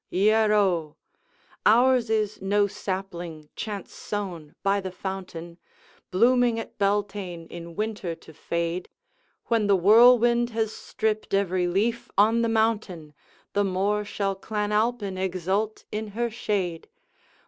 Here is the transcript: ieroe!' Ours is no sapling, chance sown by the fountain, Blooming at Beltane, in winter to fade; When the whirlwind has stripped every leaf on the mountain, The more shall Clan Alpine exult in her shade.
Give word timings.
ieroe!' 0.11 0.95
Ours 1.63 2.09
is 2.09 2.41
no 2.41 2.65
sapling, 2.65 3.49
chance 3.55 3.93
sown 3.93 4.55
by 4.63 4.81
the 4.81 4.89
fountain, 4.89 5.59
Blooming 6.09 6.59
at 6.59 6.79
Beltane, 6.79 7.45
in 7.51 7.75
winter 7.75 8.15
to 8.15 8.33
fade; 8.33 8.89
When 9.45 9.67
the 9.67 9.75
whirlwind 9.75 10.49
has 10.57 10.73
stripped 10.75 11.35
every 11.35 11.67
leaf 11.67 12.09
on 12.17 12.41
the 12.41 12.49
mountain, 12.49 13.13
The 13.53 13.63
more 13.63 14.03
shall 14.03 14.33
Clan 14.33 14.71
Alpine 14.71 15.19
exult 15.19 15.85
in 15.91 16.07
her 16.07 16.31
shade. 16.31 16.89